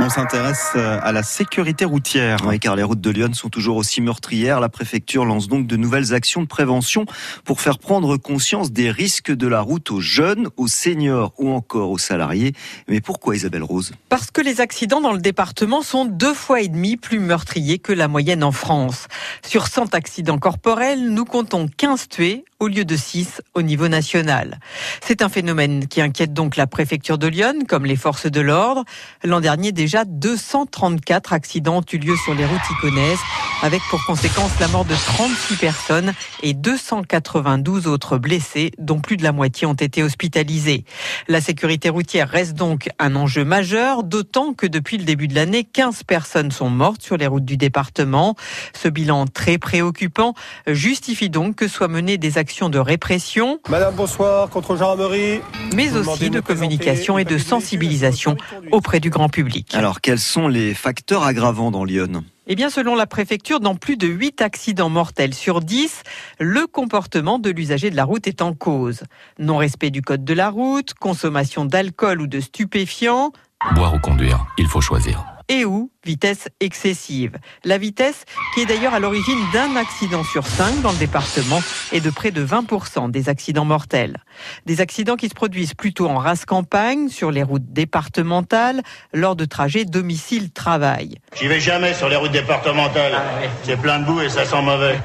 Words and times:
On 0.00 0.10
s'intéresse 0.10 0.72
euh, 0.76 0.98
à 1.02 1.12
la 1.12 1.22
sécurité 1.22 1.84
routière. 1.84 2.38
Oui, 2.46 2.58
car 2.58 2.74
les 2.76 2.82
routes 2.82 3.00
de 3.00 3.10
Lyon 3.10 3.32
sont 3.32 3.48
toujours 3.48 3.76
aussi 3.76 4.00
meurtrières. 4.00 4.60
La 4.60 4.68
préfecture 4.68 5.24
lance 5.24 5.48
donc 5.48 5.66
de 5.66 5.76
nouvelles 5.76 6.12
actions 6.12 6.42
de 6.42 6.46
prévention 6.46 7.06
pour 7.44 7.60
faire 7.60 7.78
prendre 7.78 8.16
conscience 8.16 8.72
des 8.72 8.90
risques 8.90 9.30
de 9.30 9.46
la 9.46 9.60
route 9.60 9.90
aux 9.90 10.00
jeunes, 10.00 10.48
aux 10.56 10.66
seniors 10.66 11.32
ou 11.38 11.50
encore 11.50 11.90
aux 11.90 11.98
salariés. 11.98 12.52
Mais 12.88 13.00
pourquoi 13.00 13.36
Isabelle 13.36 13.62
Rose? 13.62 13.92
Parce 14.08 14.30
que 14.30 14.40
les 14.40 14.60
accidents 14.60 15.00
dans 15.00 15.12
le 15.12 15.20
département 15.20 15.80
sont 15.80 16.04
deux 16.04 16.34
fois 16.34 16.60
et 16.60 16.68
demi 16.68 16.96
plus 16.96 17.20
meurtriers 17.20 17.78
que 17.78 17.92
la 17.92 18.08
moyenne 18.08 18.44
en 18.44 18.52
France. 18.52 19.06
Sur 19.46 19.68
100 19.68 19.94
accidents 19.94 20.38
corporels, 20.38 21.08
nous 21.08 21.24
comptons 21.24 21.68
15 21.68 22.08
tués 22.08 22.44
au 22.64 22.68
lieu 22.68 22.84
de 22.86 22.96
6 22.96 23.42
au 23.52 23.60
niveau 23.60 23.88
national. 23.88 24.58
C'est 25.02 25.20
un 25.20 25.28
phénomène 25.28 25.86
qui 25.86 26.00
inquiète 26.00 26.32
donc 26.32 26.56
la 26.56 26.66
préfecture 26.66 27.18
de 27.18 27.26
Lyon, 27.26 27.64
comme 27.68 27.84
les 27.84 27.96
forces 27.96 28.26
de 28.26 28.40
l'ordre. 28.40 28.84
L'an 29.22 29.40
dernier, 29.40 29.70
déjà 29.70 30.04
234 30.06 31.34
accidents 31.34 31.78
ont 31.78 31.84
eu 31.92 31.98
lieu 31.98 32.16
sur 32.16 32.34
les 32.34 32.46
routes 32.46 32.70
iconaises, 32.78 33.18
avec 33.62 33.80
pour 33.90 34.04
conséquence 34.04 34.50
la 34.60 34.68
mort 34.68 34.84
de 34.84 34.94
36 34.94 35.56
personnes 35.56 36.12
et 36.42 36.54
292 36.54 37.86
autres 37.86 38.18
blessés, 38.18 38.72
dont 38.78 39.00
plus 39.00 39.16
de 39.16 39.22
la 39.22 39.32
moitié 39.32 39.66
ont 39.66 39.74
été 39.74 40.02
hospitalisés. 40.02 40.84
La 41.28 41.40
sécurité 41.40 41.88
routière 41.88 42.28
reste 42.28 42.54
donc 42.54 42.88
un 42.98 43.16
enjeu 43.16 43.44
majeur, 43.44 44.02
d'autant 44.02 44.52
que 44.52 44.66
depuis 44.66 44.98
le 44.98 45.04
début 45.04 45.28
de 45.28 45.34
l'année, 45.34 45.64
15 45.64 46.02
personnes 46.04 46.50
sont 46.50 46.70
mortes 46.70 47.02
sur 47.02 47.16
les 47.16 47.26
routes 47.26 47.44
du 47.44 47.56
département. 47.56 48.34
Ce 48.74 48.88
bilan 48.88 49.26
très 49.26 49.58
préoccupant 49.58 50.34
justifie 50.66 51.30
donc 51.30 51.56
que 51.56 51.68
soient 51.68 51.88
menées 51.88 52.18
des 52.18 52.38
actions 52.38 52.68
de 52.68 52.78
répression. 52.78 53.60
Madame, 53.68 53.94
bonsoir, 53.94 54.48
contre 54.50 54.76
gendarmerie. 54.76 55.40
Mais 55.74 55.96
aussi 55.96 56.30
de 56.30 56.40
communication 56.40 57.18
et 57.18 57.24
de 57.24 57.38
sensibilisation 57.38 58.36
auprès 58.72 59.00
du 59.00 59.10
grand 59.10 59.28
public. 59.28 59.74
Alors, 59.74 60.00
quels 60.00 60.18
sont 60.18 60.48
les 60.48 60.74
facteurs 60.74 61.24
aggravants 61.24 61.70
dans 61.70 61.84
Lyon? 61.84 62.24
Eh 62.46 62.54
bien, 62.54 62.70
selon 62.70 62.94
la 62.94 63.06
préfecture, 63.06 63.60
dans 63.60 63.74
plus 63.74 63.96
de 63.96 64.06
8 64.06 64.42
accidents 64.42 64.90
mortels 64.90 65.34
sur 65.34 65.60
10, 65.60 66.02
le 66.38 66.66
comportement 66.66 67.38
de 67.38 67.50
l'usager 67.50 67.90
de 67.90 67.96
la 67.96 68.04
route 68.04 68.26
est 68.26 68.42
en 68.42 68.54
cause. 68.54 69.02
Non-respect 69.38 69.90
du 69.90 70.02
code 70.02 70.24
de 70.24 70.34
la 70.34 70.50
route, 70.50 70.94
consommation 70.94 71.64
d'alcool 71.64 72.20
ou 72.20 72.26
de 72.26 72.40
stupéfiants. 72.40 73.32
Boire 73.74 73.94
ou 73.94 73.98
conduire, 73.98 74.46
il 74.58 74.66
faut 74.66 74.80
choisir 74.80 75.33
et 75.48 75.64
ou 75.64 75.90
vitesse 76.04 76.48
excessive. 76.60 77.38
La 77.64 77.78
vitesse 77.78 78.24
qui 78.54 78.60
est 78.60 78.66
d'ailleurs 78.66 78.94
à 78.94 79.00
l'origine 79.00 79.38
d'un 79.52 79.76
accident 79.76 80.22
sur 80.24 80.46
cinq 80.46 80.80
dans 80.82 80.92
le 80.92 80.98
département 80.98 81.60
et 81.92 82.00
de 82.00 82.10
près 82.10 82.30
de 82.30 82.44
20% 82.44 83.10
des 83.10 83.28
accidents 83.28 83.64
mortels. 83.64 84.18
Des 84.66 84.80
accidents 84.80 85.16
qui 85.16 85.28
se 85.28 85.34
produisent 85.34 85.74
plutôt 85.74 86.08
en 86.08 86.18
race 86.18 86.44
campagne, 86.44 87.08
sur 87.08 87.30
les 87.30 87.42
routes 87.42 87.72
départementales, 87.72 88.82
lors 89.12 89.36
de 89.36 89.44
trajets 89.44 89.84
domicile-travail. 89.84 91.16
J'y 91.38 91.48
vais 91.48 91.60
jamais 91.60 91.94
sur 91.94 92.08
les 92.08 92.16
routes 92.16 92.32
départementales. 92.32 93.12
Ah 93.14 93.46
C'est 93.62 93.80
plein 93.80 94.00
de 94.00 94.04
boue 94.04 94.20
et 94.20 94.28
ça 94.28 94.44
sent 94.44 94.62
mauvais. 94.62 94.98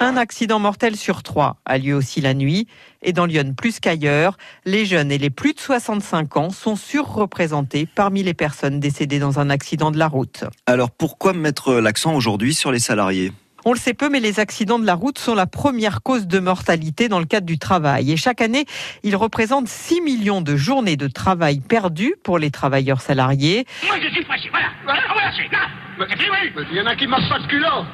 Un 0.00 0.16
accident 0.16 0.58
mortel 0.58 0.96
sur 0.96 1.22
trois 1.22 1.56
a 1.64 1.78
lieu 1.78 1.94
aussi 1.94 2.20
la 2.20 2.34
nuit. 2.34 2.66
Et 3.02 3.12
dans 3.12 3.26
Lyon 3.26 3.54
plus 3.56 3.80
qu'ailleurs, 3.80 4.36
les 4.64 4.84
jeunes 4.84 5.12
et 5.12 5.18
les 5.18 5.30
plus 5.30 5.54
de 5.54 5.60
65 5.60 6.36
ans 6.36 6.50
sont 6.50 6.76
surreprésentés 6.76 7.86
parmi 7.94 8.22
les 8.22 8.34
personnes 8.34 8.80
décédées 8.80 9.18
dans 9.18 9.38
un 9.38 9.50
accident 9.50 9.90
de 9.90 9.98
la 9.98 10.08
route. 10.08 10.44
Alors 10.66 10.90
pourquoi 10.90 11.32
mettre 11.32 11.74
l'accent 11.74 12.14
aujourd'hui 12.14 12.54
sur 12.54 12.72
les 12.72 12.78
salariés? 12.78 13.32
On 13.64 13.72
le 13.72 13.78
sait 13.78 13.94
peu, 13.94 14.08
mais 14.08 14.18
les 14.18 14.40
accidents 14.40 14.80
de 14.80 14.86
la 14.86 14.94
route 14.94 15.18
sont 15.18 15.36
la 15.36 15.46
première 15.46 16.02
cause 16.02 16.26
de 16.26 16.40
mortalité 16.40 17.08
dans 17.08 17.20
le 17.20 17.26
cadre 17.26 17.46
du 17.46 17.58
travail. 17.58 18.10
Et 18.10 18.16
chaque 18.16 18.40
année, 18.40 18.64
ils 19.04 19.14
représentent 19.14 19.68
6 19.68 20.00
millions 20.00 20.40
de 20.40 20.56
journées 20.56 20.96
de 20.96 21.06
travail 21.06 21.60
perdues 21.60 22.16
pour 22.24 22.38
les 22.38 22.50
travailleurs 22.50 23.00
salariés. 23.00 23.64
Moi, 23.86 23.96
je 24.02 24.08
suis 24.08 24.24
fâché. 24.24 24.48
Voilà, 24.50 24.66
voilà, 24.84 25.02
voilà, 25.12 26.66
Il 26.72 26.76
y 26.76 26.80
en 26.80 26.86
a 26.86 26.96
qui 26.96 27.06
marchent 27.06 27.28
pas 27.28 27.38
de 27.38 27.46
culot. 27.46 27.84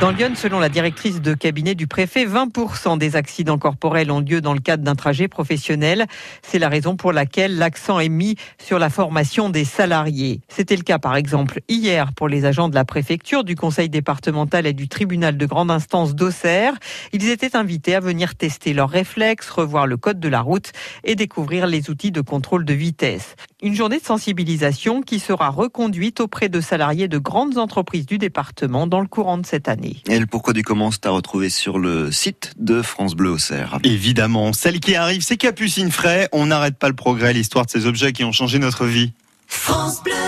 Dans 0.00 0.10
Lyon, 0.10 0.32
selon 0.34 0.60
la 0.60 0.68
directrice 0.68 1.20
de 1.20 1.34
cabinet 1.34 1.74
du 1.74 1.86
préfet, 1.86 2.26
20% 2.26 2.98
des 2.98 3.16
accidents 3.16 3.58
corporels 3.58 4.10
ont 4.10 4.20
lieu 4.20 4.40
dans 4.40 4.54
le 4.54 4.60
cadre 4.60 4.84
d'un 4.84 4.94
trajet 4.94 5.28
professionnel. 5.28 6.06
C'est 6.42 6.58
la 6.58 6.68
raison 6.68 6.96
pour 6.96 7.12
laquelle 7.12 7.56
l'accent 7.56 7.98
est 8.00 8.08
mis 8.08 8.36
sur 8.58 8.78
la 8.78 8.90
formation 8.90 9.50
des 9.50 9.64
salariés. 9.64 10.40
C'était 10.48 10.76
le 10.76 10.82
cas, 10.82 10.98
par 10.98 11.16
exemple, 11.16 11.60
hier 11.68 12.12
pour 12.12 12.28
les 12.28 12.44
agents 12.44 12.68
de 12.68 12.74
la 12.74 12.84
préfecture, 12.84 13.44
du 13.44 13.56
conseil 13.56 13.88
départemental 13.88 14.66
et 14.66 14.72
du 14.72 14.88
tribunal 14.88 15.36
de 15.36 15.46
grande 15.46 15.70
instance 15.70 16.14
d'Auxerre. 16.14 16.74
Ils 17.12 17.28
étaient 17.30 17.56
invités 17.56 17.94
à 17.94 18.00
venir 18.00 18.34
tester 18.34 18.72
leurs 18.72 18.90
réflexes, 18.90 19.50
revoir 19.50 19.86
le 19.86 19.96
code 19.96 20.20
de 20.20 20.28
la 20.28 20.40
route 20.40 20.72
et 21.02 21.14
découvrir 21.14 21.66
les 21.66 21.90
outils 21.90 22.12
de 22.12 22.20
contrôle 22.20 22.64
de 22.64 22.74
vitesse. 22.74 23.36
Une 23.62 23.74
journée 23.74 23.98
de 23.98 24.04
sensibilisation 24.04 25.00
qui 25.00 25.18
sera 25.18 25.48
reconduite 25.48 26.20
auprès 26.20 26.48
de 26.48 26.60
salariés 26.60 27.08
de 27.08 27.18
grandes 27.18 27.58
entreprises 27.58 28.06
du 28.06 28.18
département 28.34 28.88
dans 28.88 29.00
le 29.00 29.06
courant 29.06 29.38
de 29.38 29.46
cette 29.46 29.68
année. 29.68 30.02
Et 30.08 30.18
le 30.18 30.26
pourquoi 30.26 30.52
du 30.54 30.64
comment, 30.64 30.90
c'est 30.90 31.06
à 31.06 31.10
retrouver 31.10 31.50
sur 31.50 31.78
le 31.78 32.10
site 32.10 32.52
de 32.58 32.82
France 32.82 33.14
Bleu 33.14 33.30
Auxerre. 33.30 33.78
Évidemment, 33.84 34.52
celle 34.52 34.80
qui 34.80 34.96
arrive, 34.96 35.22
c'est 35.22 35.36
Capucine 35.36 35.92
Fray. 35.92 36.26
On 36.32 36.46
n'arrête 36.46 36.76
pas 36.76 36.88
le 36.88 36.96
progrès, 36.96 37.32
l'histoire 37.32 37.64
de 37.64 37.70
ces 37.70 37.86
objets 37.86 38.12
qui 38.12 38.24
ont 38.24 38.32
changé 38.32 38.58
notre 38.58 38.86
vie. 38.86 39.12
France 39.46 40.02
Bleu 40.02 40.23